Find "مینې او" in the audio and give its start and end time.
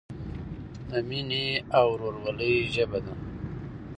1.07-1.85